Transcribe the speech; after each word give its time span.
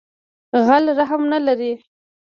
غل 0.65 0.85
رحم 0.99 1.21
نه 1.31 1.39
لری 1.45 1.73